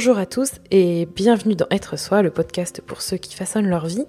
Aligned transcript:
Bonjour 0.00 0.16
à 0.16 0.24
tous 0.24 0.52
et 0.70 1.06
bienvenue 1.14 1.54
dans 1.54 1.66
Être 1.70 1.98
Soi, 1.98 2.22
le 2.22 2.30
podcast 2.30 2.80
pour 2.80 3.02
ceux 3.02 3.18
qui 3.18 3.34
façonnent 3.34 3.68
leur 3.68 3.84
vie. 3.84 4.06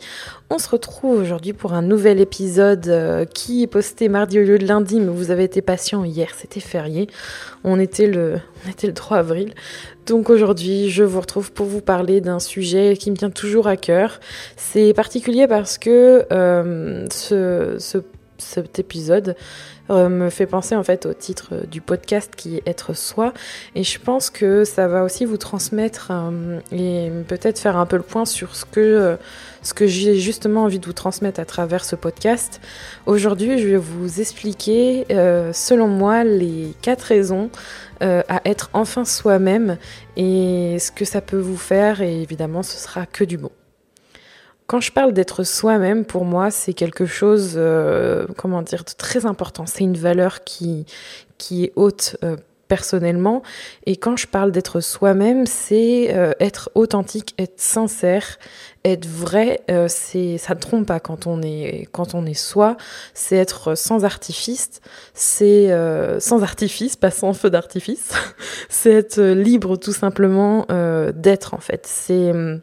On 0.50 0.58
se 0.58 0.70
retrouve 0.70 1.20
aujourd'hui 1.20 1.52
pour 1.52 1.74
un 1.74 1.82
nouvel 1.82 2.22
épisode 2.22 2.88
euh, 2.88 3.26
qui 3.26 3.64
est 3.64 3.68
posté 3.68 4.08
mardi 4.08 4.40
au 4.40 4.44
lieu 4.44 4.58
de 4.58 4.66
lundi, 4.66 5.02
mais 5.02 5.12
vous 5.12 5.32
avez 5.32 5.44
été 5.44 5.62
patient 5.62 6.06
hier, 6.06 6.30
c'était 6.38 6.62
férié. 6.62 7.08
On 7.66 7.78
était, 7.78 8.08
le, 8.08 8.40
était 8.70 8.88
le 8.88 8.94
3 8.94 9.18
avril. 9.18 9.54
Donc 10.06 10.30
aujourd'hui, 10.30 10.90
je 10.90 11.04
vous 11.04 11.20
retrouve 11.20 11.52
pour 11.52 11.66
vous 11.66 11.82
parler 11.82 12.22
d'un 12.22 12.40
sujet 12.40 12.96
qui 12.96 13.12
me 13.12 13.18
tient 13.18 13.30
toujours 13.30 13.68
à 13.68 13.76
cœur. 13.76 14.22
C'est 14.56 14.94
particulier 14.94 15.46
parce 15.46 15.78
que 15.78 16.26
euh, 16.32 17.06
ce, 17.12 17.76
ce 17.80 17.98
cet 18.42 18.80
épisode 18.80 19.36
euh, 19.92 20.10
me 20.10 20.30
fait 20.30 20.46
penser 20.46 20.76
en 20.76 20.84
fait 20.84 21.06
au 21.06 21.14
titre 21.14 21.66
du 21.70 21.82
podcast 21.82 22.34
qui 22.36 22.58
est 22.58 22.64
Être 22.66 22.94
soi 22.94 23.34
et 23.76 23.84
je 23.84 24.00
pense 24.00 24.30
que 24.30 24.64
ça 24.64 24.88
va 24.88 25.04
aussi 25.04 25.26
vous 25.26 25.38
transmettre 25.38 26.12
euh, 26.12 26.60
et 26.72 27.12
peut-être 27.28 27.60
faire 27.60 27.78
un 27.78 27.86
peu 27.86 27.98
le 27.98 28.04
point 28.04 28.26
sur 28.26 28.56
ce 28.56 28.64
que, 28.66 28.80
euh, 28.80 29.16
ce 29.62 29.74
que 29.74 29.88
j'ai 29.88 30.16
justement 30.16 30.64
envie 30.64 30.80
de 30.80 30.86
vous 30.86 30.94
transmettre 30.94 31.40
à 31.40 31.46
travers 31.46 31.84
ce 31.84 31.96
podcast. 31.96 32.62
Aujourd'hui 33.06 33.60
je 33.60 33.68
vais 33.68 33.78
vous 33.78 34.22
expliquer 34.22 35.06
selon 35.54 35.88
moi 35.88 36.24
les 36.24 36.74
quatre 36.82 37.04
raisons 37.04 37.50
à 38.00 38.42
être 38.46 38.70
enfin 38.74 39.06
soi-même 39.06 39.78
et 40.18 40.78
ce 40.80 40.92
que 40.92 41.06
ça 41.06 41.22
peut 41.22 41.40
vous 41.40 41.58
faire 41.58 42.02
et 42.02 42.22
évidemment 42.22 42.64
ce 42.64 42.78
sera 42.78 43.06
que 43.06 43.24
du 43.24 43.38
bon. 43.38 43.52
Quand 44.72 44.80
je 44.80 44.94
parle 44.94 45.12
d'être 45.12 45.44
soi-même, 45.44 46.06
pour 46.06 46.24
moi, 46.24 46.50
c'est 46.50 46.72
quelque 46.72 47.06
chose, 47.06 47.56
euh, 47.58 48.26
comment 48.38 48.62
dire, 48.62 48.86
de 48.86 48.94
très 48.98 49.26
important. 49.26 49.66
C'est 49.66 49.84
une 49.84 49.98
valeur 49.98 50.46
qui, 50.46 50.86
qui 51.38 51.66
est 51.66 51.74
haute 51.76 52.16
euh, 52.24 52.38
personnellement. 52.70 53.44
Et 53.86 53.98
quand 53.98 54.16
je 54.16 54.28
parle 54.28 54.54
d'être 54.54 54.80
soi-même, 54.80 55.46
c'est 55.46 56.16
euh, 56.16 56.32
être 56.40 56.72
authentique, 56.74 57.36
être 57.38 57.60
sincère, 57.60 58.40
être 58.86 59.06
vrai. 59.06 59.60
c'est, 59.90 60.38
ça 60.38 60.56
ne 60.56 60.60
trompe 60.62 60.88
pas 60.88 61.02
quand 61.02 61.28
on 61.28 61.42
est, 61.42 61.90
quand 61.92 62.16
on 62.16 62.26
est 62.26 62.34
soi. 62.34 62.78
C'est 63.14 63.36
être 63.36 63.76
sans 63.76 64.06
artifice. 64.06 64.80
C'est 65.14 65.70
sans 66.22 66.44
artifice, 66.44 66.96
pas 66.96 67.12
sans 67.12 67.34
feu 67.34 67.50
d'artifice. 67.50 68.14
c'est 68.70 68.94
être 68.94 69.22
libre 69.22 69.76
tout 69.76 69.92
simplement 69.92 70.66
d'être 71.14 71.56
en 71.56 71.60
fait. 71.60 71.86
C'est 71.86 72.32
hum, 72.32 72.62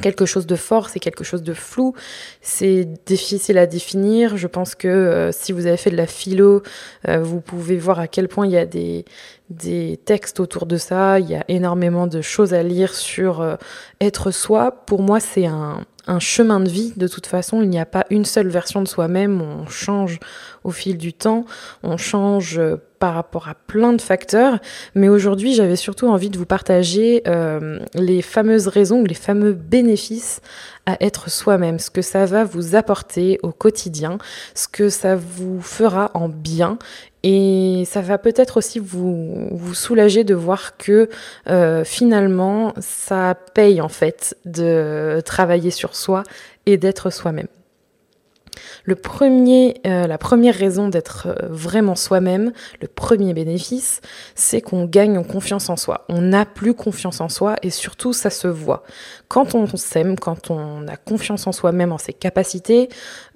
quelque 0.00 0.26
chose 0.26 0.46
de 0.46 0.56
fort, 0.56 0.88
c'est 0.88 1.00
quelque 1.00 1.24
chose 1.24 1.42
de 1.42 1.54
flou, 1.54 1.94
c'est 2.40 2.88
difficile 3.06 3.58
à 3.58 3.66
définir. 3.66 4.36
Je 4.36 4.46
pense 4.46 4.74
que 4.74 4.88
euh, 4.88 5.32
si 5.32 5.52
vous 5.52 5.66
avez 5.66 5.76
fait 5.76 5.90
de 5.90 5.96
la 5.96 6.06
philo, 6.06 6.62
euh, 7.08 7.18
vous 7.18 7.40
pouvez 7.40 7.76
voir 7.76 7.98
à 8.00 8.08
quel 8.08 8.28
point 8.28 8.46
il 8.46 8.52
y 8.52 8.56
a 8.56 8.66
des, 8.66 9.04
des 9.50 9.98
textes 10.04 10.40
autour 10.40 10.66
de 10.66 10.76
ça, 10.76 11.18
il 11.18 11.28
y 11.28 11.34
a 11.34 11.44
énormément 11.48 12.06
de 12.06 12.22
choses 12.22 12.54
à 12.54 12.62
lire 12.62 12.94
sur 12.94 13.40
euh, 13.40 13.56
être 14.00 14.30
soi. 14.30 14.70
Pour 14.86 15.02
moi, 15.02 15.20
c'est 15.20 15.46
un, 15.46 15.84
un 16.06 16.18
chemin 16.18 16.60
de 16.60 16.68
vie 16.68 16.92
de 16.96 17.08
toute 17.08 17.26
façon. 17.26 17.62
Il 17.62 17.68
n'y 17.68 17.78
a 17.78 17.86
pas 17.86 18.06
une 18.10 18.24
seule 18.24 18.48
version 18.48 18.82
de 18.82 18.88
soi-même. 18.88 19.40
On 19.40 19.66
change 19.66 20.18
au 20.64 20.70
fil 20.70 20.98
du 20.98 21.12
temps. 21.12 21.44
On 21.82 21.96
change 21.96 22.58
euh, 22.58 22.76
par 22.98 23.14
rapport 23.14 23.48
à 23.48 23.54
plein 23.54 23.92
de 23.94 24.00
facteurs. 24.00 24.58
Mais 24.94 25.08
aujourd'hui, 25.08 25.54
j'avais 25.54 25.76
surtout 25.76 26.08
envie 26.08 26.30
de 26.30 26.38
vous 26.38 26.46
partager 26.46 27.22
euh, 27.26 27.80
les 27.94 28.22
fameuses 28.22 28.68
raisons, 28.68 29.02
les 29.02 29.14
fameux 29.14 29.52
bénéfices 29.52 30.40
à 30.86 30.96
être 31.00 31.30
soi-même, 31.30 31.78
ce 31.78 31.90
que 31.90 32.02
ça 32.02 32.26
va 32.26 32.44
vous 32.44 32.74
apporter 32.74 33.38
au 33.42 33.52
quotidien, 33.52 34.18
ce 34.54 34.68
que 34.68 34.88
ça 34.88 35.16
vous 35.16 35.60
fera 35.60 36.10
en 36.14 36.28
bien 36.28 36.78
et 37.22 37.84
ça 37.86 38.00
va 38.00 38.18
peut-être 38.18 38.56
aussi 38.56 38.78
vous, 38.78 39.74
soulager 39.74 40.24
de 40.24 40.34
voir 40.34 40.76
que 40.76 41.08
euh, 41.48 41.84
finalement, 41.84 42.72
ça 42.78 43.36
paye 43.54 43.80
en 43.80 43.88
fait 43.88 44.36
de 44.44 45.20
travailler 45.24 45.70
sur 45.70 45.94
soi 45.94 46.22
et 46.66 46.76
d'être 46.76 47.10
soi-même. 47.10 47.48
Le 48.84 48.94
premier, 48.94 49.80
euh, 49.86 50.06
la 50.06 50.18
première 50.18 50.54
raison 50.54 50.88
d'être 50.88 51.28
euh, 51.28 51.48
vraiment 51.48 51.94
soi-même, 51.94 52.52
le 52.80 52.88
premier 52.88 53.34
bénéfice, 53.34 54.00
c'est 54.34 54.60
qu'on 54.60 54.84
gagne 54.84 55.18
en 55.18 55.22
confiance 55.22 55.70
en 55.70 55.76
soi. 55.76 56.04
On 56.08 56.20
n'a 56.20 56.44
plus 56.44 56.74
confiance 56.74 57.20
en 57.20 57.28
soi 57.28 57.56
et 57.62 57.70
surtout 57.70 58.12
ça 58.12 58.30
se 58.30 58.48
voit. 58.48 58.82
Quand 59.28 59.54
on 59.54 59.66
s'aime, 59.76 60.18
quand 60.18 60.50
on 60.50 60.86
a 60.88 60.96
confiance 60.96 61.46
en 61.46 61.52
soi-même, 61.52 61.92
en 61.92 61.98
ses 61.98 62.12
capacités, 62.12 62.88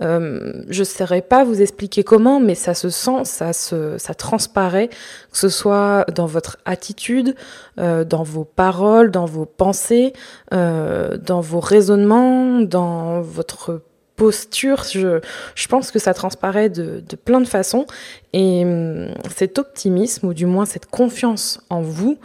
euh, 0.02 0.52
je 0.68 0.80
ne 0.80 0.84
saurais 0.84 1.22
pas 1.22 1.44
vous 1.44 1.62
expliquer 1.62 2.04
comment, 2.04 2.40
mais 2.40 2.54
ça 2.54 2.74
se 2.74 2.88
sent, 2.90 3.24
ça 3.24 3.52
se, 3.52 3.98
ça 3.98 4.14
transparaît, 4.14 4.88
que 4.88 5.38
ce 5.38 5.48
soit 5.48 6.04
dans 6.14 6.26
votre 6.26 6.58
attitude, 6.64 7.34
dans 7.76 8.22
vos 8.22 8.44
paroles, 8.44 9.10
dans 9.10 9.24
vos 9.24 9.46
pensées, 9.46 10.12
dans 10.50 11.40
vos 11.40 11.60
raisonnements, 11.60 12.60
dans 12.60 13.20
votre 13.20 13.80
posture, 14.16 14.84
je, 14.84 15.20
je, 15.54 15.68
pense 15.68 15.90
que 15.90 15.98
ça 15.98 16.14
transparaît 16.14 16.68
de, 16.68 17.02
de 17.08 17.16
plein 17.16 17.40
de 17.40 17.48
façons. 17.48 17.86
Et 18.32 18.64
hum, 18.64 19.08
cet 19.34 19.58
optimisme, 19.58 20.28
ou 20.28 20.34
du 20.34 20.46
moins 20.46 20.64
cette 20.66 20.86
confiance 20.86 21.60
en 21.70 21.82
vous, 21.82 22.18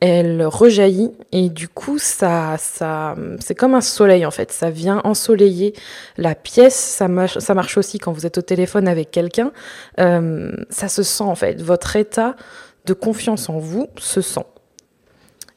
elle 0.00 0.44
rejaillit. 0.44 1.12
Et 1.32 1.48
du 1.48 1.68
coup 1.68 1.98
ça 1.98 2.56
ça 2.58 3.14
c'est 3.40 3.54
comme 3.54 3.74
un 3.74 3.80
soleil 3.80 4.26
en 4.26 4.30
fait. 4.30 4.52
Ça 4.52 4.70
vient 4.70 5.00
ensoleiller 5.04 5.74
la 6.16 6.34
pièce. 6.34 6.74
Ça 6.74 7.08
marche 7.08 7.38
ça 7.38 7.54
marche 7.54 7.76
aussi 7.78 7.98
quand 7.98 8.12
vous 8.12 8.26
êtes 8.26 8.38
au 8.38 8.42
téléphone 8.42 8.88
avec 8.88 9.10
quelqu'un. 9.10 9.52
Euh, 10.00 10.52
ça 10.70 10.88
se 10.88 11.02
sent 11.02 11.24
en 11.24 11.34
fait. 11.34 11.62
Votre 11.62 11.96
état 11.96 12.36
de 12.84 12.92
confiance 12.92 13.48
en 13.48 13.58
vous 13.58 13.88
se 13.98 14.20
sent 14.20 14.46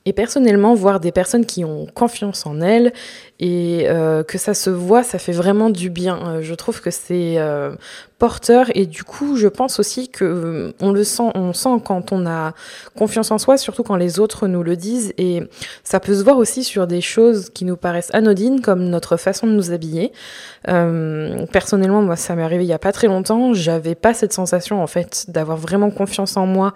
et 0.05 0.13
personnellement, 0.13 0.73
voir 0.75 0.99
des 0.99 1.11
personnes 1.11 1.45
qui 1.45 1.65
ont 1.65 1.85
confiance 1.85 2.45
en 2.45 2.61
elles 2.61 2.93
et 3.39 3.83
euh, 3.87 4.23
que 4.23 4.37
ça 4.37 4.53
se 4.53 4.69
voit, 4.69 5.03
ça 5.03 5.19
fait 5.19 5.33
vraiment 5.33 5.69
du 5.69 5.89
bien. 5.89 6.17
Euh, 6.25 6.41
je 6.41 6.53
trouve 6.55 6.81
que 6.81 6.89
c'est 6.89 7.37
euh, 7.37 7.75
porteur 8.19 8.67
et 8.75 8.85
du 8.85 9.03
coup, 9.03 9.37
je 9.37 9.47
pense 9.47 9.79
aussi 9.79 10.09
que 10.09 10.73
on 10.81 10.91
le 10.91 11.05
sent, 11.05 11.31
on 11.35 11.53
sent 11.53 11.81
quand 11.85 12.11
on 12.11 12.27
a 12.27 12.53
confiance 12.95 13.31
en 13.31 13.37
soi, 13.37 13.57
surtout 13.57 13.81
quand 13.81 13.95
les 13.95 14.19
autres 14.19 14.47
nous 14.47 14.61
le 14.61 14.75
disent 14.75 15.13
et 15.17 15.43
ça 15.85 16.01
peut 16.01 16.13
se 16.13 16.23
voir 16.23 16.37
aussi 16.37 16.65
sur 16.65 16.85
des 16.85 16.99
choses 16.99 17.49
qui 17.49 17.63
nous 17.63 17.77
paraissent 17.77 18.13
anodines 18.13 18.59
comme 18.61 18.83
notre 18.83 19.15
façon 19.15 19.47
de 19.47 19.53
nous 19.53 19.71
habiller. 19.71 20.11
personnellement, 20.65 22.01
moi, 22.01 22.17
ça 22.17 22.35
m'est 22.35 22.43
arrivé 22.43 22.65
il 22.65 22.67
y 22.67 22.73
a 22.73 22.79
pas 22.79 22.91
très 22.91 23.07
longtemps. 23.07 23.53
J'avais 23.53 23.95
pas 23.95 24.13
cette 24.13 24.33
sensation 24.33 24.83
en 24.83 24.87
fait 24.87 25.25
d'avoir 25.29 25.57
vraiment 25.57 25.89
confiance 25.89 26.35
en 26.37 26.45
moi 26.45 26.73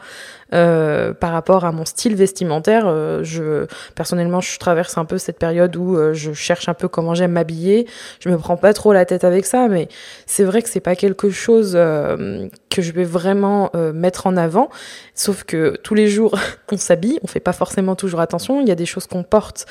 par 0.52 1.32
rapport 1.32 1.66
à 1.66 1.72
mon 1.72 1.84
style 1.84 2.16
vestimentaire. 2.16 2.86
je 3.24 3.66
personnellement, 3.96 4.40
je 4.40 4.58
traverse 4.60 4.98
un 4.98 5.06
peu 5.06 5.18
cette 5.18 5.40
période 5.40 5.76
où 5.76 5.98
je 6.14 6.32
cherche 6.32 6.70
un 6.70 6.74
peu 6.74 6.88
comment 6.88 7.16
j'aime 7.16 7.32
m'habiller. 7.32 7.86
Je 8.22 8.30
me 8.30 8.38
prends 8.38 8.56
pas 8.56 8.72
trop 8.74 8.94
la 8.94 9.04
tête 9.06 9.26
avec 9.26 9.46
ça, 9.46 9.68
mais 9.68 9.90
c'est 10.26 10.46
vrai 10.46 10.62
que 10.62 10.70
c'est 10.70 10.80
pas 10.80 10.96
quelque 10.96 11.30
chose 11.34 11.74
euh, 11.76 12.48
que 12.70 12.82
je 12.82 12.92
vais 12.92 13.04
vraiment 13.04 13.70
euh, 13.76 13.92
mettre 13.92 14.28
en 14.28 14.38
avant. 14.38 14.70
Sauf 15.14 15.44
que 15.44 15.78
tous 15.84 15.96
les 15.96 16.08
jours, 16.08 16.38
on 16.72 16.78
s'habille, 16.78 17.20
on 17.24 17.28
fait 17.28 17.40
pas 17.40 17.54
forcément 17.54 17.96
toujours 17.96 18.20
attention. 18.20 18.62
Il 18.62 18.68
y 18.68 18.72
a 18.72 18.76
des 18.76 18.86
choses 18.86 19.08
qu'on 19.08 19.24
porte, 19.24 19.66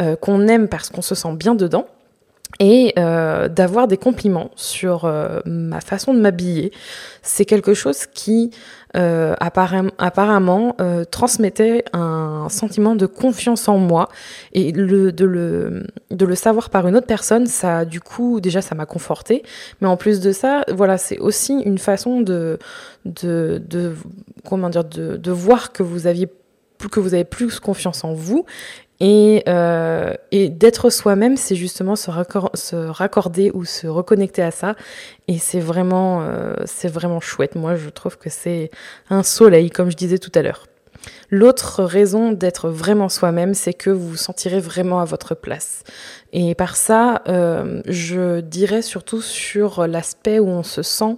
euh, 0.00 0.16
qu'on 0.16 0.46
aime 0.48 0.68
parce 0.68 0.90
qu'on 0.90 1.02
se 1.02 1.14
sent 1.14 1.34
bien 1.34 1.54
dedans 1.54 1.86
et 2.60 2.94
d'avoir 2.96 3.86
des 3.86 3.98
compliments 3.98 4.50
sur 4.54 5.12
ma 5.44 5.80
façon 5.82 6.14
de 6.14 6.20
m'habiller, 6.20 6.72
c'est 7.20 7.44
quelque 7.44 7.74
chose 7.74 8.06
qui 8.06 8.50
euh, 8.96 9.34
apparemment 9.40 10.74
euh, 10.80 11.04
transmettait 11.04 11.84
un 11.92 12.48
sentiment 12.48 12.96
de 12.96 13.06
confiance 13.06 13.68
en 13.68 13.78
moi. 13.78 14.08
Et 14.52 14.72
de, 14.72 14.82
le, 14.82 15.12
de 15.12 16.26
le 16.26 16.34
savoir 16.34 16.70
par 16.70 16.86
une 16.88 16.96
autre 16.96 17.06
personne, 17.06 17.46
ça 17.46 17.84
du 17.84 18.00
coup 18.00 18.40
déjà 18.40 18.62
ça 18.62 18.74
m'a 18.74 18.86
conforté, 18.86 19.42
mais 19.80 19.88
en 19.88 19.96
plus 19.96 20.20
de 20.20 20.32
ça, 20.32 20.64
voilà 20.72 20.98
c'est 20.98 21.18
aussi 21.18 21.60
une 21.64 21.78
façon 21.78 22.20
de, 22.20 22.58
de, 23.04 23.62
de 23.68 23.94
comment 24.44 24.70
dire 24.70 24.84
de, 24.84 25.16
de 25.16 25.30
voir 25.30 25.72
que 25.72 25.82
vous 25.82 26.06
aviez 26.06 26.28
que 26.90 27.00
vous 27.00 27.14
avez 27.14 27.24
plus 27.24 27.58
confiance 27.58 28.04
en 28.04 28.12
vous 28.12 28.44
et, 29.00 29.42
euh, 29.48 30.14
et 30.32 30.48
d'être 30.48 30.90
soi-même, 30.90 31.36
c'est 31.36 31.56
justement 31.56 31.96
se, 31.96 32.10
raccorder 32.10 33.50
ou 33.52 33.64
se 33.64 33.86
reconnecter 33.86 34.42
à 34.42 34.50
ça. 34.50 34.74
Et 35.28 35.38
c'est 35.38 35.60
vraiment, 35.60 36.22
euh, 36.22 36.54
c'est 36.64 36.88
vraiment 36.88 37.20
chouette. 37.20 37.54
Moi, 37.56 37.76
je 37.76 37.88
trouve 37.90 38.16
que 38.16 38.30
c'est 38.30 38.70
un 39.10 39.22
soleil, 39.22 39.70
comme 39.70 39.90
je 39.90 39.96
disais 39.96 40.18
tout 40.18 40.32
à 40.34 40.42
l'heure. 40.42 40.66
L'autre 41.30 41.84
raison 41.84 42.32
d'être 42.32 42.68
vraiment 42.68 43.08
soi-même, 43.08 43.54
c'est 43.54 43.74
que 43.74 43.90
vous 43.90 44.10
vous 44.10 44.16
sentirez 44.16 44.60
vraiment 44.60 45.00
à 45.00 45.04
votre 45.04 45.34
place. 45.34 45.82
Et 46.32 46.54
par 46.54 46.76
ça, 46.76 47.22
euh, 47.28 47.82
je 47.86 48.40
dirais 48.40 48.82
surtout 48.82 49.20
sur 49.20 49.86
l'aspect 49.86 50.38
où 50.38 50.48
on 50.48 50.62
se 50.62 50.82
sent 50.82 51.16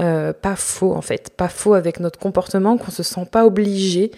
euh, 0.00 0.32
pas 0.32 0.56
faux 0.56 0.94
en 0.94 1.02
fait, 1.02 1.30
pas 1.36 1.48
faux 1.48 1.74
avec 1.74 2.00
notre 2.00 2.18
comportement, 2.18 2.78
qu'on 2.78 2.90
se 2.90 3.02
sent 3.02 3.26
pas 3.30 3.44
obligé 3.44 4.12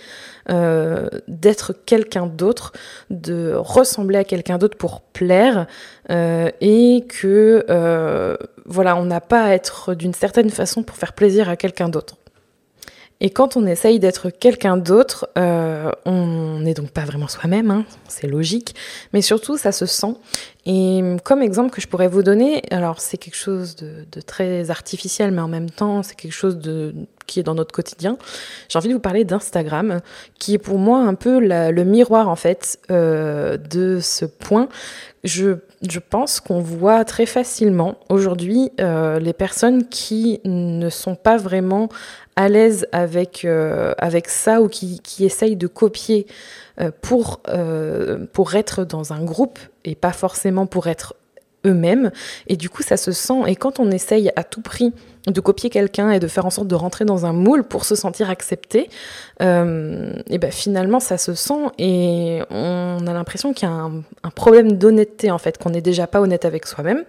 euh, 0.50 1.08
d'être 1.26 1.72
quelqu'un 1.72 2.26
d'autre, 2.26 2.72
de 3.10 3.54
ressembler 3.56 4.18
à 4.18 4.24
quelqu'un 4.24 4.58
d'autre 4.58 4.78
pour 4.78 5.00
plaire, 5.00 5.66
euh, 6.10 6.50
et 6.60 7.04
que 7.08 7.64
voilà, 8.64 8.96
on 8.96 9.04
n'a 9.04 9.20
pas 9.20 9.42
à 9.42 9.50
être 9.54 9.94
d'une 9.94 10.14
certaine 10.14 10.50
façon 10.50 10.84
pour 10.84 10.96
faire 10.96 11.14
plaisir 11.14 11.48
à 11.48 11.56
quelqu'un 11.56 11.88
d'autre. 11.88 12.16
Et 13.24 13.30
quand 13.30 13.56
on 13.56 13.66
essaye 13.66 14.00
d'être 14.00 14.30
quelqu'un 14.30 14.76
d'autre, 14.76 15.28
euh, 15.38 15.92
on 16.04 16.58
n'est 16.58 16.74
donc 16.74 16.90
pas 16.90 17.04
vraiment 17.04 17.28
soi-même, 17.28 17.70
hein, 17.70 17.84
c'est 18.08 18.26
logique, 18.26 18.74
mais 19.12 19.22
surtout 19.22 19.56
ça 19.56 19.70
se 19.70 19.86
sent. 19.86 20.16
Et 20.66 21.00
comme 21.22 21.40
exemple 21.40 21.70
que 21.70 21.80
je 21.80 21.86
pourrais 21.86 22.08
vous 22.08 22.24
donner, 22.24 22.64
alors 22.72 22.98
c'est 23.00 23.18
quelque 23.18 23.36
chose 23.36 23.76
de, 23.76 24.20
très 24.22 24.72
artificiel, 24.72 25.30
mais 25.30 25.40
en 25.40 25.46
même 25.46 25.70
temps 25.70 26.02
c'est 26.02 26.16
quelque 26.16 26.32
chose 26.32 26.58
de, 26.58 26.96
qui 27.26 27.40
est 27.40 27.42
dans 27.42 27.54
notre 27.54 27.72
quotidien. 27.72 28.16
J'ai 28.68 28.78
envie 28.78 28.88
de 28.88 28.94
vous 28.94 29.00
parler 29.00 29.24
d'Instagram, 29.24 30.00
qui 30.38 30.54
est 30.54 30.58
pour 30.58 30.78
moi 30.78 30.98
un 30.98 31.14
peu 31.14 31.38
le 31.40 31.84
miroir 31.84 32.28
en 32.28 32.36
fait 32.36 32.78
euh, 32.90 33.56
de 33.56 34.00
ce 34.00 34.24
point. 34.24 34.68
Je, 35.24 35.56
je 35.88 36.00
pense 36.00 36.40
qu'on 36.40 36.60
voit 36.60 37.04
très 37.04 37.26
facilement 37.26 37.96
aujourd'hui 38.08 38.72
euh, 38.80 39.20
les 39.20 39.32
personnes 39.32 39.88
qui 39.88 40.40
ne 40.44 40.90
sont 40.90 41.14
pas 41.14 41.36
vraiment 41.36 41.88
à 42.34 42.48
l'aise 42.48 42.86
avec, 42.90 43.44
euh, 43.44 43.94
avec 43.98 44.28
ça 44.28 44.60
ou 44.60 44.68
qui, 44.68 45.00
qui 45.00 45.24
essayent 45.24 45.56
de 45.56 45.66
copier 45.66 46.26
pour, 47.02 47.42
pour 48.32 48.54
être 48.54 48.84
dans 48.84 49.12
un 49.12 49.22
groupe 49.22 49.58
et 49.84 49.94
pas 49.94 50.12
forcément 50.12 50.66
pour 50.66 50.86
être 50.86 51.14
eux-mêmes. 51.66 52.10
Et 52.46 52.56
du 52.56 52.68
coup, 52.68 52.82
ça 52.82 52.96
se 52.96 53.12
sent. 53.12 53.42
Et 53.46 53.56
quand 53.56 53.80
on 53.80 53.90
essaye 53.90 54.30
à 54.36 54.44
tout 54.44 54.62
prix 54.62 54.92
de 55.26 55.40
copier 55.40 55.70
quelqu'un 55.70 56.10
et 56.10 56.18
de 56.18 56.26
faire 56.26 56.46
en 56.46 56.50
sorte 56.50 56.66
de 56.66 56.74
rentrer 56.74 57.04
dans 57.04 57.26
un 57.26 57.32
moule 57.32 57.62
pour 57.62 57.84
se 57.84 57.94
sentir 57.94 58.28
accepté, 58.28 58.90
euh, 59.40 60.12
et 60.28 60.38
ben 60.38 60.50
finalement 60.50 61.00
ça 61.00 61.16
se 61.18 61.34
sent 61.34 61.66
et 61.78 62.42
on 62.50 63.06
a 63.06 63.12
l'impression 63.12 63.52
qu'il 63.52 63.68
y 63.68 63.72
a 63.72 63.74
un, 63.74 64.02
problème 64.34 64.72
d'honnêteté 64.72 65.30
en 65.30 65.38
fait, 65.38 65.58
qu'on 65.58 65.70
n'est 65.70 65.80
déjà 65.80 66.06
pas 66.06 66.20
honnête 66.20 66.44
avec 66.44 66.66
soi-même, 66.66 67.04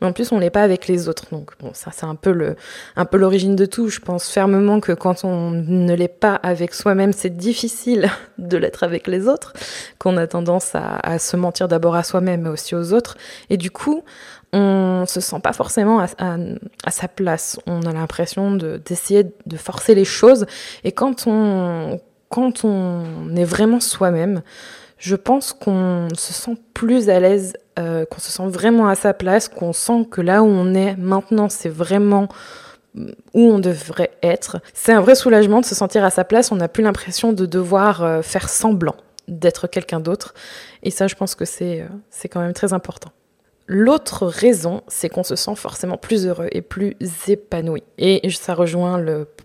mais 0.00 0.06
en 0.06 0.12
plus 0.12 0.32
on 0.32 0.38
l'est 0.38 0.50
pas 0.50 0.62
avec 0.62 0.88
les 0.88 1.08
autres. 1.08 1.24
Donc 1.30 1.52
bon, 1.60 1.70
ça 1.74 1.90
c'est 1.92 2.06
un 2.06 2.14
peu 2.14 2.32
le, 2.32 2.56
un 2.96 3.04
peu 3.04 3.18
l'origine 3.18 3.56
de 3.56 3.66
tout. 3.66 3.88
Je 3.88 4.00
pense 4.00 4.30
fermement 4.30 4.80
que 4.80 4.92
quand 4.92 5.24
on 5.24 5.50
ne 5.50 5.94
l'est 5.94 6.08
pas 6.08 6.34
avec 6.36 6.74
soi-même, 6.74 7.12
c'est 7.12 7.36
difficile 7.36 8.10
de 8.38 8.56
l'être 8.56 8.82
avec 8.82 9.06
les 9.06 9.28
autres, 9.28 9.52
qu'on 9.98 10.16
a 10.16 10.26
tendance 10.26 10.74
à, 10.74 10.96
à 10.96 11.18
se 11.18 11.36
mentir 11.36 11.68
d'abord 11.68 11.96
à 11.96 12.02
soi-même 12.02 12.42
mais 12.42 12.50
aussi 12.50 12.74
aux 12.74 12.92
autres, 12.92 13.16
et 13.50 13.56
du 13.56 13.70
coup 13.70 14.04
on 14.52 15.04
se 15.06 15.20
sent 15.20 15.40
pas 15.40 15.52
forcément 15.52 16.00
à, 16.00 16.90
sa 16.90 17.08
place. 17.08 17.58
On 17.66 17.82
a 17.82 17.92
l'impression 17.92 18.52
d'essayer 18.52 19.24
de, 19.46 19.56
forcer 19.56 19.94
les 19.94 20.04
choses. 20.04 20.46
Et 20.84 20.92
quand 20.92 21.26
on, 21.26 22.00
quand 22.28 22.64
on 22.64 23.34
est 23.36 23.44
vraiment 23.44 23.80
soi-même, 23.80 24.42
je 24.98 25.16
pense 25.16 25.52
qu'on 25.52 26.08
se 26.14 26.32
sent 26.32 26.56
plus 26.74 27.08
à 27.08 27.20
l'aise, 27.20 27.54
euh, 27.78 28.04
qu'on 28.04 28.20
se 28.20 28.32
sent 28.32 28.48
vraiment 28.48 28.88
à 28.88 28.94
sa 28.94 29.14
place, 29.14 29.48
qu'on 29.48 29.72
sent 29.72 30.06
que 30.10 30.20
là 30.20 30.42
où 30.42 30.46
on 30.46 30.74
est 30.74 30.96
maintenant, 30.96 31.48
c'est 31.48 31.68
vraiment 31.68 32.28
où 32.96 33.40
on 33.40 33.58
devrait 33.58 34.10
être. 34.22 34.58
C'est 34.74 34.92
un 34.92 35.00
vrai 35.00 35.14
soulagement 35.14 35.60
de 35.60 35.66
se 35.66 35.74
sentir 35.74 36.04
à 36.04 36.10
sa 36.10 36.24
place. 36.24 36.50
On 36.50 36.56
n'a 36.56 36.68
plus 36.68 36.82
l'impression 36.82 37.32
de 37.32 37.46
devoir 37.46 38.02
euh, 38.02 38.22
faire 38.22 38.48
semblant 38.48 38.96
d'être 39.28 39.66
quelqu'un 39.66 40.00
d'autre. 40.00 40.34
Et 40.82 40.90
ça, 40.90 41.06
je 41.06 41.14
pense 41.14 41.34
que 41.34 41.44
c'est 41.44 41.82
euh, 41.82 42.28
quand 42.30 42.40
même 42.40 42.54
très 42.54 42.72
important. 42.72 43.10
L'autre 43.70 44.26
raison, 44.26 44.80
c'est 44.88 45.10
qu'on 45.10 45.22
se 45.22 45.36
sent 45.36 45.54
forcément 45.54 45.98
plus 45.98 46.26
heureux 46.26 46.48
et 46.52 46.62
plus 46.62 46.96
épanoui. 47.26 47.82
Et 47.98 48.26
ça 48.30 48.54
rejoint 48.54 48.98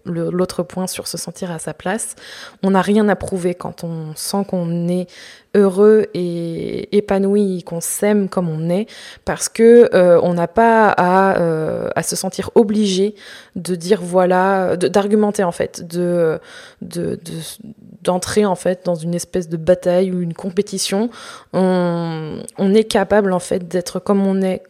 l'autre 0.06 0.64
point 0.64 0.88
sur 0.88 1.08
se 1.08 1.18
sentir 1.18 1.52
à 1.52 1.60
sa 1.60 1.74
place. 1.74 2.16
On 2.64 2.72
n'a 2.72 2.81
rien 2.81 3.10
à 3.10 3.18
prouver 3.18 3.54
quand 3.54 3.84
on 3.84 4.16
sent 4.16 4.46
qu'on 4.48 4.88
est 4.88 5.08
heureux 5.55 6.07
et 6.13 6.95
épanoui, 6.95 7.63
qu'on 7.63 7.81
s'aime 7.81 8.29
comme 8.29 8.50
on 8.50 8.69
est, 8.69 8.88
parce 9.25 9.50
que 9.50 9.89
euh, 9.94 10.19
on 10.23 10.33
n'a 10.33 10.47
pas 10.47 10.89
à, 10.89 11.39
euh, 11.39 11.89
à, 11.95 12.03
se 12.03 12.15
sentir 12.15 12.50
obligé 12.55 13.15
de 13.55 13.75
dire 13.75 14.01
voilà, 14.01 14.75
d'argumenter 14.77 15.44
en 15.44 15.51
fait, 15.51 15.88
de 15.88 16.39
d'entrer 16.81 18.41
de, 18.41 18.47
en 18.47 18.55
fait 18.55 18.85
dans 18.85 18.95
une 18.95 19.13
espèce 19.15 19.50
de 19.50 19.57
bataille 19.57 20.11
ou 20.11 20.21
une 20.21 20.33
compétition. 20.33 21.09
On, 21.53 22.39
on 22.57 22.73
est 22.73 22.83
capable 22.83 23.33
en 23.33 23.39
fait 23.39 23.67
d'être 23.67 24.00
comme 24.00 24.25
on 24.25 24.41
est 24.41 24.63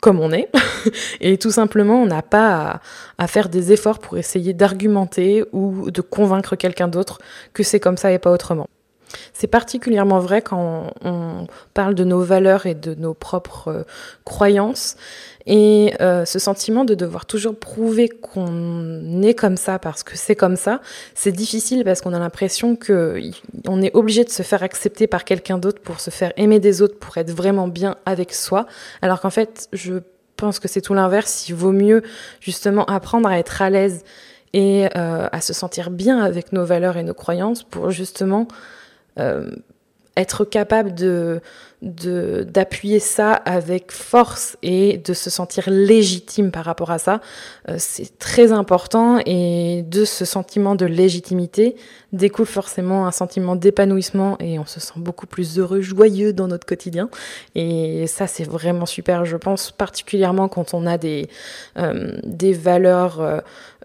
comme 0.00 0.20
on 0.20 0.30
est. 0.30 0.50
et 1.20 1.36
tout 1.38 1.50
simplement, 1.50 2.00
on 2.02 2.06
n'a 2.06 2.22
pas 2.22 2.80
à, 3.18 3.26
faire 3.26 3.48
des 3.48 3.72
efforts 3.72 3.98
pour 3.98 4.18
essayer 4.18 4.52
d'argumenter 4.52 5.44
ou 5.52 5.90
de 5.90 6.00
convaincre 6.00 6.54
quelqu'un 6.54 6.88
d'autre 6.88 7.18
que 7.52 7.62
c'est 7.62 7.80
comme 7.80 7.96
ça 7.96 8.12
et 8.12 8.18
pas 8.18 8.30
autrement. 8.30 8.68
C'est 9.32 9.46
particulièrement 9.46 10.18
vrai 10.18 10.42
quand 10.42 10.92
on, 11.04 11.46
parle 11.74 11.94
de 11.94 12.04
nos 12.04 12.22
valeurs 12.22 12.66
et 12.66 12.74
de 12.74 12.94
nos 12.94 13.14
propres 13.14 13.68
euh, 13.68 13.82
croyances. 14.24 14.96
Et 15.46 15.94
euh, 16.00 16.24
ce 16.24 16.38
sentiment 16.38 16.84
de 16.84 16.94
devoir 16.94 17.24
toujours 17.24 17.56
prouver 17.56 18.08
qu'on 18.08 19.22
est 19.22 19.34
comme 19.34 19.56
ça 19.56 19.78
parce 19.78 20.02
que 20.02 20.16
c'est 20.16 20.34
comme 20.34 20.56
ça, 20.56 20.80
c'est 21.14 21.30
difficile 21.30 21.84
parce 21.84 22.00
qu'on 22.00 22.12
a 22.12 22.18
l'impression 22.18 22.74
qu'on 22.74 23.82
est 23.82 23.94
obligé 23.94 24.24
de 24.24 24.30
se 24.30 24.42
faire 24.42 24.64
accepter 24.64 25.06
par 25.06 25.24
quelqu'un 25.24 25.58
d'autre 25.58 25.80
pour 25.80 26.00
se 26.00 26.10
faire 26.10 26.32
aimer 26.36 26.58
des 26.58 26.82
autres, 26.82 26.98
pour 26.98 27.16
être 27.18 27.30
vraiment 27.30 27.68
bien 27.68 27.96
avec 28.06 28.34
soi. 28.34 28.66
Alors 29.02 29.20
qu'en 29.20 29.30
fait, 29.30 29.68
je 29.72 30.00
pense 30.36 30.58
que 30.58 30.68
c'est 30.68 30.80
tout 30.80 30.94
l'inverse. 30.94 31.48
Il 31.48 31.54
vaut 31.54 31.72
mieux 31.72 32.02
justement 32.40 32.84
apprendre 32.86 33.28
à 33.28 33.38
être 33.38 33.62
à 33.62 33.70
l'aise 33.70 34.04
et 34.52 34.86
euh, 34.96 35.28
à 35.30 35.40
se 35.40 35.52
sentir 35.52 35.90
bien 35.90 36.20
avec 36.20 36.52
nos 36.52 36.64
valeurs 36.64 36.96
et 36.96 37.02
nos 37.02 37.14
croyances 37.14 37.62
pour 37.62 37.90
justement 37.90 38.48
être 40.16 40.44
capable 40.44 40.94
de 40.94 41.40
d'appuyer 41.82 43.00
ça 43.00 43.32
avec 43.34 43.92
force 43.92 44.56
et 44.62 44.96
de 44.96 45.12
se 45.12 45.28
sentir 45.28 45.68
légitime 45.68 46.50
par 46.50 46.64
rapport 46.64 46.90
à 46.90 46.98
ça, 46.98 47.20
euh, 47.68 47.76
c'est 47.78 48.18
très 48.18 48.50
important. 48.50 49.18
Et 49.26 49.84
de 49.86 50.06
ce 50.06 50.24
sentiment 50.24 50.74
de 50.74 50.86
légitimité 50.86 51.76
découle 52.12 52.46
forcément 52.46 53.06
un 53.06 53.10
sentiment 53.10 53.56
d'épanouissement 53.56 54.38
et 54.40 54.58
on 54.58 54.64
se 54.64 54.80
sent 54.80 54.94
beaucoup 54.96 55.26
plus 55.26 55.58
heureux, 55.58 55.82
joyeux 55.82 56.32
dans 56.32 56.48
notre 56.48 56.66
quotidien. 56.66 57.10
Et 57.54 58.06
ça 58.06 58.26
c'est 58.26 58.44
vraiment 58.44 58.86
super, 58.86 59.26
je 59.26 59.36
pense 59.36 59.70
particulièrement 59.70 60.48
quand 60.48 60.72
on 60.72 60.86
a 60.86 60.96
des, 60.96 61.28
euh, 61.76 62.18
des 62.24 62.54
valeurs 62.54 63.20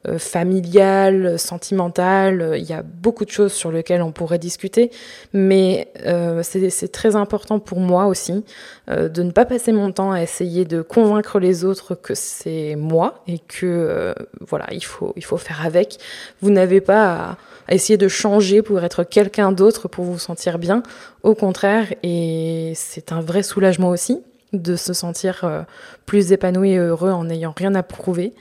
euh, 0.07 0.17
familiale, 0.17 1.37
sentimentale. 1.37 2.55
Il 2.57 2.63
y 2.63 2.73
a 2.73 2.81
beaucoup 2.81 3.23
de 3.23 3.29
choses 3.29 3.53
sur 3.53 3.71
lesquelles 3.71 4.01
on 4.01 4.11
pourrait 4.11 4.39
discuter, 4.39 4.89
mais 5.31 5.89
euh, 6.07 6.41
c'est 6.41 6.91
très 6.91 7.15
important 7.15 7.59
pour 7.59 7.79
moi 7.79 8.07
aussi 8.07 8.43
euh, 8.89 9.09
de 9.09 9.21
ne 9.21 9.29
pas 9.29 9.45
passer 9.45 9.71
mon 9.71 9.91
temps 9.91 10.11
à 10.11 10.23
essayer 10.23 10.65
de 10.65 10.81
convaincre 10.81 11.37
les 11.37 11.63
autres 11.65 11.93
que 11.93 12.15
c'est 12.15 12.75
moi 12.75 13.23
et 13.27 13.37
que 13.37 14.15
voilà, 14.39 14.65
il 14.71 14.83
faut, 14.83 15.13
il 15.17 15.23
faut 15.23 15.37
faire 15.37 15.63
avec. 15.63 15.99
Vous 16.41 16.49
n'avez 16.49 16.81
pas 16.81 17.13
à, 17.13 17.37
à, 17.67 17.75
essayer 17.75 17.97
de 17.97 18.07
changer 18.07 18.63
pour 18.63 18.83
être 18.83 19.03
quelqu'un 19.03 19.51
d'autre 19.51 19.87
pour 19.87 20.05
vous 20.05 20.17
sentir 20.17 20.57
bien. 20.57 20.81
Au 21.21 21.35
contraire, 21.35 21.93
et 22.01 22.73
c'est 22.75 23.11
un 23.11 23.21
vrai 23.21 23.43
soulagement 23.43 23.89
aussi 23.89 24.19
de 24.51 24.75
se 24.75 24.93
sentir 24.93 25.65
plus 26.07 26.33
épanoui 26.33 26.71
et 26.71 26.77
heureux 26.77 27.11
en 27.11 27.25
n'ayant 27.25 27.53
rien 27.55 27.73
à 27.75 27.83
prouver. 27.83 28.33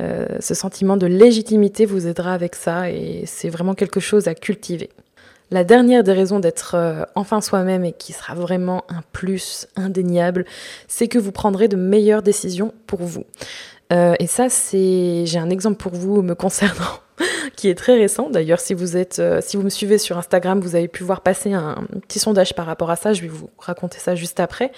Euh, 0.00 0.26
ce 0.40 0.54
sentiment 0.54 0.96
de 0.96 1.06
légitimité 1.06 1.86
vous 1.86 2.06
aidera 2.06 2.32
avec 2.32 2.54
ça 2.54 2.90
et 2.90 3.24
c'est 3.26 3.48
vraiment 3.48 3.74
quelque 3.74 4.00
chose 4.00 4.26
à 4.28 4.34
cultiver. 4.34 4.90
La 5.50 5.62
dernière 5.62 6.02
des 6.02 6.12
raisons 6.12 6.40
d'être 6.40 6.74
euh, 6.74 7.04
enfin 7.14 7.40
soi-même 7.40 7.84
et 7.84 7.92
qui 7.92 8.12
sera 8.12 8.34
vraiment 8.34 8.84
un 8.88 9.02
plus 9.12 9.68
indéniable, 9.76 10.46
c'est 10.88 11.06
que 11.06 11.18
vous 11.18 11.32
prendrez 11.32 11.68
de 11.68 11.76
meilleures 11.76 12.22
décisions 12.22 12.74
pour 12.86 13.02
vous. 13.02 13.24
Euh, 13.92 14.14
et 14.18 14.26
ça, 14.26 14.48
c'est, 14.48 15.26
j'ai 15.26 15.38
un 15.38 15.50
exemple 15.50 15.76
pour 15.76 15.92
vous 15.92 16.22
me 16.22 16.34
concernant 16.34 16.98
qui 17.56 17.68
est 17.68 17.76
très 17.76 17.94
récent. 17.94 18.30
D'ailleurs, 18.30 18.58
si 18.58 18.74
vous 18.74 18.96
êtes, 18.96 19.22
si 19.42 19.56
vous 19.56 19.62
me 19.62 19.68
suivez 19.68 19.98
sur 19.98 20.18
Instagram, 20.18 20.58
vous 20.58 20.74
avez 20.74 20.88
pu 20.88 21.04
voir 21.04 21.20
passer 21.20 21.52
un 21.52 21.86
petit 22.08 22.18
sondage 22.18 22.54
par 22.54 22.66
rapport 22.66 22.90
à 22.90 22.96
ça. 22.96 23.12
Je 23.12 23.20
vais 23.20 23.28
vous 23.28 23.50
raconter 23.58 23.98
ça 23.98 24.16
juste 24.16 24.40
après. 24.40 24.72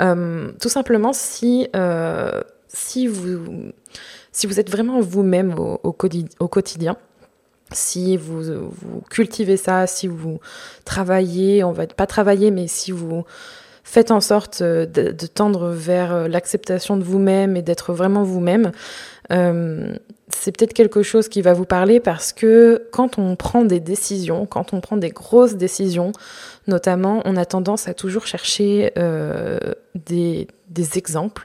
tout 0.00 0.68
simplement, 0.68 1.12
si 1.12 1.68
si 2.68 3.06
vous 3.06 3.72
si 4.36 4.46
vous 4.46 4.60
êtes 4.60 4.68
vraiment 4.68 5.00
vous-même 5.00 5.54
au, 5.58 5.92
quotidien, 5.92 6.96
si 7.72 8.18
vous, 8.18 8.70
cultivez 9.08 9.56
ça, 9.56 9.86
si 9.86 10.08
vous 10.08 10.40
travaillez, 10.84 11.64
on 11.64 11.72
va 11.72 11.86
pas 11.86 12.06
travailler, 12.06 12.50
mais 12.50 12.66
si 12.66 12.92
vous 12.92 13.24
faites 13.82 14.10
en 14.10 14.20
sorte 14.20 14.62
de, 14.62 15.26
tendre 15.26 15.70
vers 15.70 16.28
l'acceptation 16.28 16.98
de 16.98 17.02
vous-même 17.02 17.56
et 17.56 17.62
d'être 17.62 17.94
vraiment 17.94 18.24
vous-même, 18.24 18.72
euh, 19.32 19.94
c'est 20.28 20.54
peut-être 20.54 20.74
quelque 20.74 21.02
chose 21.02 21.30
qui 21.30 21.40
va 21.40 21.54
vous 21.54 21.64
parler 21.64 21.98
parce 21.98 22.34
que 22.34 22.88
quand 22.92 23.18
on 23.18 23.36
prend 23.36 23.64
des 23.64 23.80
décisions, 23.80 24.44
quand 24.44 24.74
on 24.74 24.82
prend 24.82 24.98
des 24.98 25.12
grosses 25.12 25.54
décisions, 25.54 26.12
notamment, 26.66 27.22
on 27.24 27.38
a 27.38 27.46
tendance 27.46 27.88
à 27.88 27.94
toujours 27.94 28.26
chercher 28.26 28.92
euh, 28.98 29.58
des, 29.94 30.46
des, 30.68 30.98
exemples, 30.98 31.44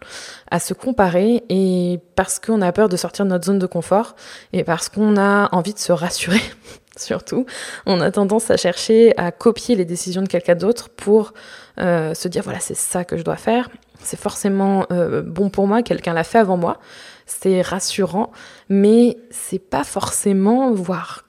à 0.49 0.59
se 0.59 0.73
comparer, 0.73 1.43
et 1.49 1.99
parce 2.15 2.39
qu'on 2.39 2.61
a 2.61 2.71
peur 2.71 2.89
de 2.89 2.97
sortir 2.97 3.25
de 3.25 3.31
notre 3.31 3.45
zone 3.45 3.59
de 3.59 3.65
confort, 3.65 4.15
et 4.53 4.63
parce 4.63 4.89
qu'on 4.89 5.17
a 5.17 5.49
envie 5.55 5.73
de 5.73 5.79
se 5.79 5.91
rassurer, 5.91 6.41
surtout, 6.97 7.45
on 7.85 8.01
a 8.01 8.11
tendance 8.11 8.51
à 8.51 8.57
chercher 8.57 9.17
à 9.17 9.31
copier 9.31 9.75
les 9.75 9.85
décisions 9.85 10.21
de 10.21 10.27
quelqu'un 10.27 10.55
d'autre 10.55 10.89
pour 10.89 11.33
euh, 11.79 12.13
se 12.13 12.27
dire, 12.27 12.43
voilà, 12.43 12.59
c'est 12.59 12.75
ça 12.75 13.03
que 13.05 13.17
je 13.17 13.23
dois 13.23 13.37
faire, 13.37 13.69
c'est 13.99 14.19
forcément 14.19 14.85
euh, 14.91 15.21
bon 15.21 15.49
pour 15.49 15.67
moi, 15.67 15.83
quelqu'un 15.83 16.13
l'a 16.13 16.23
fait 16.23 16.39
avant 16.39 16.57
moi, 16.57 16.79
c'est 17.25 17.61
rassurant, 17.61 18.31
mais 18.69 19.17
c'est 19.29 19.59
pas 19.59 19.83
forcément, 19.83 20.71
voire 20.71 21.23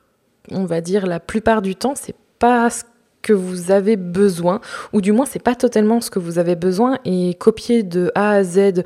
on 0.51 0.65
va 0.65 0.81
dire 0.81 1.07
la 1.07 1.21
plupart 1.21 1.63
du 1.63 1.77
temps, 1.77 1.95
c'est 1.95 2.17
pas 2.39 2.71
ce 2.71 2.83
que 3.23 3.33
vous 3.33 3.71
avez 3.71 3.97
besoin, 3.97 4.61
ou 4.93 5.01
du 5.01 5.13
moins 5.13 5.27
c'est 5.27 5.43
pas 5.43 5.55
totalement 5.55 6.01
ce 6.01 6.11
que 6.11 6.19
vous 6.19 6.39
avez 6.39 6.57
besoin, 6.57 6.99
et 7.05 7.35
copier 7.35 7.83
de 7.83 8.11
A 8.15 8.31
à 8.31 8.45
Z 8.45 8.83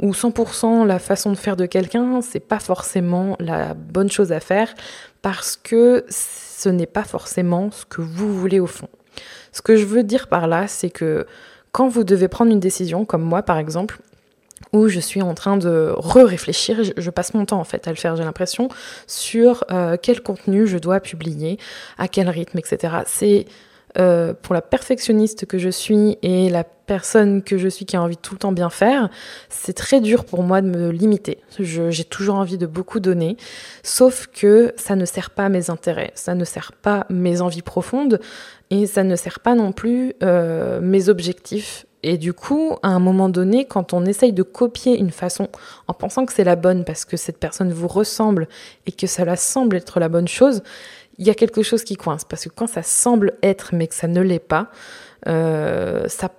ou 0.00 0.12
100% 0.12 0.86
la 0.86 0.98
façon 0.98 1.32
de 1.32 1.36
faire 1.36 1.56
de 1.56 1.66
quelqu'un, 1.66 2.20
c'est 2.22 2.40
pas 2.40 2.60
forcément 2.60 3.36
la 3.40 3.74
bonne 3.74 4.10
chose 4.10 4.32
à 4.32 4.40
faire, 4.40 4.74
parce 5.22 5.56
que 5.56 6.04
ce 6.08 6.68
n'est 6.68 6.86
pas 6.86 7.04
forcément 7.04 7.70
ce 7.70 7.84
que 7.84 8.00
vous 8.00 8.32
voulez 8.32 8.60
au 8.60 8.66
fond. 8.66 8.88
Ce 9.52 9.62
que 9.62 9.76
je 9.76 9.84
veux 9.84 10.04
dire 10.04 10.28
par 10.28 10.46
là, 10.46 10.68
c'est 10.68 10.90
que 10.90 11.26
quand 11.72 11.88
vous 11.88 12.04
devez 12.04 12.28
prendre 12.28 12.52
une 12.52 12.60
décision, 12.60 13.04
comme 13.04 13.22
moi 13.22 13.42
par 13.42 13.58
exemple, 13.58 13.98
où 14.72 14.88
je 14.88 15.00
suis 15.00 15.22
en 15.22 15.34
train 15.34 15.56
de 15.56 15.92
re-réfléchir, 15.96 16.82
je, 16.96 17.10
passe 17.10 17.34
mon 17.34 17.44
temps 17.44 17.58
en 17.58 17.64
fait 17.64 17.88
à 17.88 17.90
le 17.90 17.96
faire, 17.96 18.14
j'ai 18.16 18.24
l'impression, 18.24 18.68
sur 19.06 19.64
euh, 19.70 19.96
quel 20.00 20.22
contenu 20.22 20.66
je 20.66 20.78
dois 20.78 21.00
publier, 21.00 21.58
à 21.98 22.08
quel 22.08 22.28
rythme, 22.28 22.58
etc. 22.58 22.98
C'est 23.06 23.46
euh, 23.98 24.34
pour 24.40 24.54
la 24.54 24.62
perfectionniste 24.62 25.46
que 25.46 25.58
je 25.58 25.68
suis 25.68 26.18
et 26.22 26.48
la 26.48 26.64
personne 26.64 27.42
que 27.42 27.58
je 27.58 27.68
suis 27.68 27.84
qui 27.86 27.96
a 27.96 28.02
envie 28.02 28.16
de 28.16 28.20
tout 28.20 28.34
le 28.34 28.38
temps 28.38 28.52
bien 28.52 28.70
faire, 28.70 29.10
c'est 29.48 29.72
très 29.72 30.00
dur 30.00 30.24
pour 30.24 30.42
moi 30.42 30.60
de 30.60 30.68
me 30.68 30.90
limiter. 30.90 31.38
J'ai 31.58 32.04
toujours 32.04 32.36
envie 32.36 32.58
de 32.58 32.66
beaucoup 32.66 33.00
donner, 33.00 33.36
sauf 33.82 34.26
que 34.28 34.72
ça 34.76 34.96
ne 34.96 35.04
sert 35.04 35.30
pas 35.30 35.46
à 35.46 35.48
mes 35.48 35.70
intérêts, 35.70 36.12
ça 36.14 36.34
ne 36.34 36.44
sert 36.44 36.72
pas 36.72 37.06
mes 37.10 37.40
envies 37.40 37.62
profondes 37.62 38.20
et 38.70 38.86
ça 38.86 39.04
ne 39.04 39.16
sert 39.16 39.40
pas 39.40 39.54
non 39.54 39.72
plus 39.72 40.14
euh, 40.22 40.80
mes 40.80 41.08
objectifs. 41.08 41.86
Et 42.02 42.16
du 42.16 42.32
coup, 42.32 42.76
à 42.82 42.88
un 42.88 42.98
moment 42.98 43.28
donné, 43.28 43.66
quand 43.66 43.92
on 43.92 44.06
essaye 44.06 44.32
de 44.32 44.42
copier 44.42 44.98
une 44.98 45.10
façon 45.10 45.48
en 45.86 45.92
pensant 45.92 46.24
que 46.24 46.32
c'est 46.32 46.44
la 46.44 46.56
bonne 46.56 46.84
parce 46.84 47.04
que 47.04 47.16
cette 47.16 47.38
personne 47.38 47.72
vous 47.72 47.88
ressemble 47.88 48.48
et 48.86 48.92
que 48.92 49.06
ça 49.06 49.24
la 49.24 49.36
semble 49.36 49.76
être 49.76 50.00
la 50.00 50.08
bonne 50.08 50.28
chose, 50.28 50.62
il 51.20 51.26
y 51.26 51.30
a 51.30 51.34
quelque 51.34 51.62
chose 51.62 51.84
qui 51.84 51.94
coince. 51.94 52.24
Parce 52.24 52.44
que 52.44 52.48
quand 52.48 52.66
ça 52.66 52.82
semble 52.82 53.34
être 53.42 53.74
mais 53.74 53.86
que 53.86 53.94
ça 53.94 54.08
ne 54.08 54.20
l'est 54.20 54.40
pas, 54.40 54.70
euh, 55.28 56.08
ça 56.08 56.30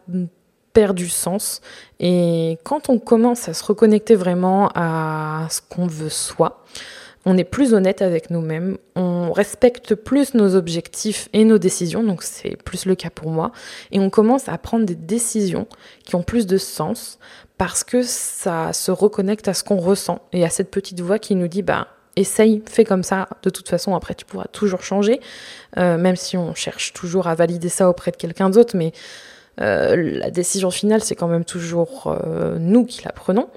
perd 0.73 0.97
du 0.97 1.07
sens. 1.07 1.61
Et 2.00 2.57
quand 2.63 2.89
on 2.89 3.00
commence 3.00 3.47
à 3.47 3.53
se 3.53 3.63
reconnecter 3.63 4.15
vraiment 4.15 4.69
à 4.75 5.47
ce 5.50 5.61
qu'on 5.61 5.88
veut 5.88 6.09
soi, 6.09 6.65
on 7.23 7.38
est 7.38 7.43
plus 7.43 7.75
honnête 7.75 8.01
avec 8.01 8.31
nous-mêmes, 8.31 8.77
on 8.95 9.31
respecte 9.31 9.93
plus 9.93 10.33
nos 10.33 10.55
objectifs 10.55 11.29
et 11.33 11.45
nos 11.45 11.59
décisions, 11.59 12.03
donc 12.03 12.23
c'est 12.23 12.55
plus 12.63 12.85
le 12.85 12.95
cas 12.95 13.11
pour 13.11 13.29
moi, 13.29 13.51
et 13.91 14.00
on 14.00 14.09
commence 14.09 14.50
à 14.50 14.57
prendre 14.57 14.88
des 14.88 14.95
décisions 14.95 15.67
qui 16.03 16.15
ont 16.15 16.23
plus 16.23 16.47
de 16.47 16.57
sens 16.57 17.19
parce 17.59 17.83
que 17.83 18.01
ça 18.01 18.73
se 18.73 18.89
reconnecte 18.89 19.47
à 19.47 19.53
ce 19.53 19.63
qu'on 19.63 19.77
ressent 19.77 20.19
et 20.33 20.43
à 20.43 20.50
cette 20.50 20.71
petite 20.71 21.01
voix 21.01 21.19
qui 21.19 21.35
nous 21.35 21.47
dit 21.47 21.61
bah 21.61 21.89
essaye, 22.15 22.61
fais 22.67 22.83
comme 22.83 23.03
ça, 23.03 23.27
de 23.43 23.49
toute 23.49 23.69
façon 23.69 23.95
après 23.95 24.15
tu 24.15 24.25
pourras 24.25 24.47
toujours 24.51 24.83
changer, 24.83 25.19
euh, 25.77 25.97
même 25.97 26.15
si 26.15 26.37
on 26.37 26.53
cherche 26.53 26.93
toujours 26.93 27.27
à 27.27 27.35
valider 27.35 27.69
ça 27.69 27.89
auprès 27.89 28.11
de 28.11 28.17
quelqu'un 28.17 28.49
d'autre, 28.49 28.75
mais 28.75 28.91
euh, 29.59 29.95
la 29.95 30.31
décision 30.31 30.71
finale 30.71 31.01
c'est 31.01 31.15
quand 31.15 31.27
même 31.27 31.45
toujours 31.45 32.07
euh, 32.07 32.57
nous 32.59 32.85
qui 32.85 33.03
la 33.03 33.11
prenons. 33.11 33.49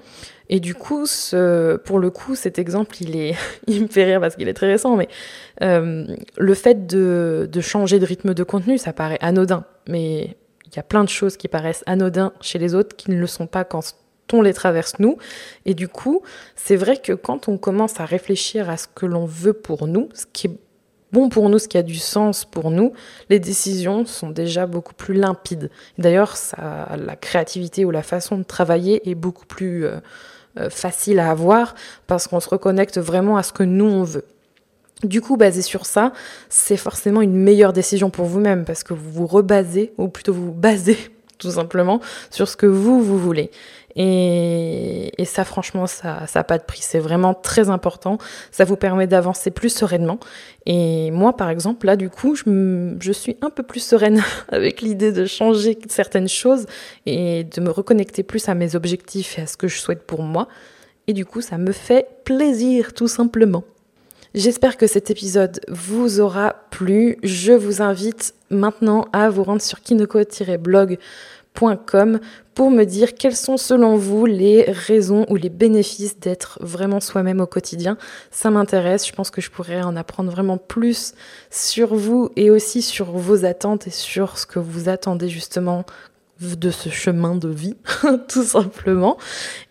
Et 0.47 0.59
du 0.59 0.75
coup, 0.75 1.07
pour 1.85 1.97
le 1.97 2.09
coup, 2.11 2.35
cet 2.35 2.59
exemple, 2.59 2.95
il 3.67 3.81
me 3.81 3.87
fait 3.87 4.03
rire 4.03 4.21
parce 4.21 4.35
qu'il 4.35 4.47
est 4.47 4.53
très 4.53 4.67
récent, 4.67 4.95
mais 4.95 5.09
le 5.59 6.53
fait 6.53 6.85
de, 6.85 7.49
de 7.51 7.61
changer 7.61 7.97
de 7.97 8.05
rythme 8.05 8.35
de 8.35 8.43
contenu, 8.43 8.77
ça 8.77 8.93
paraît 8.93 9.17
anodin, 9.21 9.65
mais 9.87 10.37
il 10.67 10.75
y 10.75 10.79
a 10.79 10.83
plein 10.83 11.03
de 11.03 11.09
choses 11.09 11.35
qui 11.35 11.47
paraissent 11.47 11.83
anodins 11.87 12.31
chez 12.41 12.59
les 12.59 12.75
autres 12.75 12.95
qui 12.95 13.09
ne 13.09 13.19
le 13.19 13.25
sont 13.25 13.47
pas 13.47 13.63
quand 13.63 13.95
on 14.33 14.41
les 14.41 14.53
traverse 14.53 14.93
nous. 14.99 15.17
Et 15.65 15.73
du 15.73 15.87
coup, 15.87 16.21
c'est 16.55 16.75
vrai 16.75 16.97
que 16.97 17.13
quand 17.13 17.47
on 17.47 17.57
commence 17.57 17.99
à 17.99 18.05
réfléchir 18.05 18.69
à 18.69 18.77
ce 18.77 18.87
que 18.93 19.05
l'on 19.05 19.25
veut 19.25 19.53
pour 19.53 19.87
nous, 19.87 20.09
ce 20.13 20.25
qui 20.31 20.47
est 20.47 20.57
bon 21.11 21.29
pour 21.29 21.49
nous, 21.49 21.59
ce 21.59 21.67
qui 21.67 21.77
a 21.77 21.83
du 21.83 21.95
sens 21.95 22.45
pour 22.45 22.71
nous, 22.71 22.93
les 23.29 23.39
décisions 23.39 24.05
sont 24.05 24.29
déjà 24.29 24.65
beaucoup 24.65 24.93
plus 24.93 25.13
limpides. 25.13 25.69
D'ailleurs, 25.97 26.35
la 26.57 27.15
créativité 27.15 27.85
ou 27.85 27.91
la 27.91 28.03
façon 28.03 28.37
de 28.37 28.43
travailler 28.43 29.09
est 29.09 29.15
beaucoup 29.15 29.45
plus 29.45 29.85
euh, 29.85 29.97
euh, 30.57 30.69
facile 30.69 31.19
à 31.19 31.31
avoir 31.31 31.75
parce 32.07 32.27
qu'on 32.27 32.39
se 32.39 32.49
reconnecte 32.49 32.99
vraiment 32.99 33.37
à 33.37 33.43
ce 33.43 33.53
que 33.53 33.63
nous 33.63 33.85
on 33.85 34.03
veut. 34.03 34.25
Du 35.03 35.21
coup, 35.21 35.37
basé 35.37 35.61
sur 35.61 35.85
ça, 35.85 36.13
c'est 36.49 36.77
forcément 36.77 37.21
une 37.21 37.35
meilleure 37.35 37.73
décision 37.73 38.09
pour 38.09 38.25
vous-même 38.25 38.65
parce 38.65 38.83
que 38.83 38.93
vous 38.93 39.11
vous 39.11 39.27
rebasez, 39.27 39.93
ou 39.97 40.07
plutôt 40.07 40.33
vous, 40.33 40.47
vous 40.47 40.51
basez 40.53 40.97
tout 41.37 41.51
simplement 41.51 41.99
sur 42.29 42.47
ce 42.47 42.55
que 42.55 42.65
vous, 42.65 43.01
vous 43.01 43.17
voulez. 43.17 43.51
Et, 43.97 45.11
ça, 45.25 45.45
franchement, 45.45 45.87
ça 45.87 46.25
n'a 46.33 46.43
pas 46.43 46.57
de 46.57 46.63
prix. 46.63 46.81
C'est 46.81 46.99
vraiment 46.99 47.33
très 47.33 47.69
important. 47.69 48.17
Ça 48.51 48.65
vous 48.65 48.75
permet 48.75 49.07
d'avancer 49.07 49.51
plus 49.51 49.69
sereinement. 49.69 50.19
Et 50.65 51.11
moi, 51.11 51.35
par 51.37 51.49
exemple, 51.49 51.85
là, 51.85 51.95
du 51.95 52.09
coup, 52.09 52.35
je, 52.35 52.95
je 52.99 53.11
suis 53.11 53.37
un 53.41 53.49
peu 53.49 53.63
plus 53.63 53.79
sereine 53.79 54.21
avec 54.49 54.81
l'idée 54.81 55.11
de 55.11 55.25
changer 55.25 55.77
certaines 55.87 56.27
choses 56.27 56.65
et 57.05 57.45
de 57.45 57.61
me 57.61 57.69
reconnecter 57.69 58.23
plus 58.23 58.49
à 58.49 58.53
mes 58.53 58.75
objectifs 58.75 59.39
et 59.39 59.43
à 59.43 59.47
ce 59.47 59.55
que 59.55 59.67
je 59.67 59.79
souhaite 59.79 60.05
pour 60.05 60.23
moi. 60.23 60.47
Et 61.07 61.13
du 61.13 61.25
coup, 61.25 61.41
ça 61.41 61.57
me 61.57 61.71
fait 61.71 62.07
plaisir, 62.25 62.93
tout 62.93 63.07
simplement. 63.07 63.63
J'espère 64.35 64.75
que 64.75 64.85
cet 64.85 65.11
épisode 65.11 65.61
vous 65.69 66.19
aura 66.19 66.57
plu. 66.69 67.17
Je 67.23 67.53
vous 67.53 67.81
invite 67.81 68.33
maintenant 68.49 69.05
à 69.13 69.29
vous 69.29 69.45
rendre 69.45 69.61
sur 69.61 69.79
kinoko-blog 69.79 70.97
pour 71.53 72.69
me 72.69 72.83
dire 72.83 73.13
quelles 73.13 73.37
sont 73.37 73.55
selon 73.55 73.95
vous 73.95 74.25
les 74.25 74.63
raisons 74.63 75.25
ou 75.29 75.37
les 75.37 75.47
bénéfices 75.47 76.19
d'être 76.19 76.59
vraiment 76.61 76.99
soi-même 76.99 77.39
au 77.39 77.45
quotidien. 77.45 77.97
Ça 78.29 78.49
m'intéresse, 78.49 79.07
je 79.07 79.13
pense 79.13 79.31
que 79.31 79.39
je 79.39 79.49
pourrais 79.49 79.81
en 79.81 79.95
apprendre 79.95 80.31
vraiment 80.31 80.57
plus 80.57 81.13
sur 81.49 81.95
vous 81.95 82.29
et 82.35 82.49
aussi 82.49 82.81
sur 82.81 83.11
vos 83.11 83.45
attentes 83.45 83.87
et 83.87 83.91
sur 83.91 84.37
ce 84.37 84.45
que 84.45 84.59
vous 84.59 84.89
attendez 84.89 85.29
justement 85.29 85.85
de 86.41 86.69
ce 86.69 86.89
chemin 86.89 87.35
de 87.35 87.47
vie, 87.47 87.75
tout 88.27 88.43
simplement. 88.43 89.17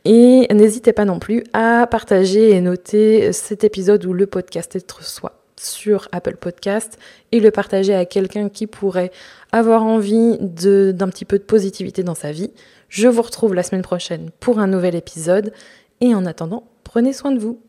Et 0.04 0.46
n'hésitez 0.52 0.92
pas 0.92 1.04
non 1.04 1.18
plus 1.18 1.44
à 1.52 1.86
partager 1.86 2.50
et 2.50 2.60
noter 2.60 3.32
cet 3.32 3.64
épisode 3.64 4.04
ou 4.06 4.12
le 4.12 4.26
podcast 4.26 4.74
Être 4.76 5.02
Soi 5.02 5.40
sur 5.56 6.08
Apple 6.12 6.36
Podcast 6.36 6.98
et 7.32 7.40
le 7.40 7.50
partager 7.50 7.94
à 7.94 8.04
quelqu'un 8.04 8.48
qui 8.48 8.66
pourrait 8.66 9.10
avoir 9.52 9.84
envie 9.84 10.36
d'un 10.40 11.08
petit 11.08 11.24
peu 11.24 11.38
de 11.38 11.44
positivité 11.44 12.02
dans 12.02 12.14
sa 12.14 12.32
vie. 12.32 12.50
Je 12.88 13.08
vous 13.08 13.22
retrouve 13.22 13.54
la 13.54 13.62
semaine 13.62 13.82
prochaine 13.82 14.30
pour 14.40 14.58
un 14.58 14.66
nouvel 14.66 14.94
épisode 14.94 15.52
et 16.00 16.14
en 16.14 16.26
attendant, 16.26 16.64
prenez 16.82 17.12
soin 17.12 17.32
de 17.32 17.38
vous. 17.38 17.60